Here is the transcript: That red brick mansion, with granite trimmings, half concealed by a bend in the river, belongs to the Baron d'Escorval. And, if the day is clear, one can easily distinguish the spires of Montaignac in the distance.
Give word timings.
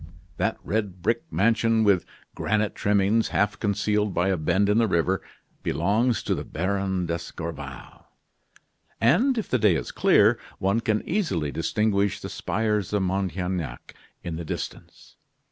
That 0.37 0.57
red 0.63 1.03
brick 1.03 1.31
mansion, 1.31 1.83
with 1.83 2.05
granite 2.33 2.73
trimmings, 2.73 3.27
half 3.27 3.59
concealed 3.59 4.15
by 4.15 4.29
a 4.29 4.35
bend 4.35 4.67
in 4.67 4.79
the 4.79 4.87
river, 4.87 5.21
belongs 5.61 6.23
to 6.23 6.33
the 6.33 6.43
Baron 6.43 7.05
d'Escorval. 7.05 8.07
And, 8.99 9.37
if 9.37 9.47
the 9.47 9.59
day 9.59 9.75
is 9.75 9.91
clear, 9.91 10.39
one 10.57 10.79
can 10.79 11.07
easily 11.07 11.51
distinguish 11.51 12.19
the 12.19 12.29
spires 12.29 12.93
of 12.93 13.03
Montaignac 13.03 13.93
in 14.23 14.37
the 14.37 14.43
distance. 14.43 15.17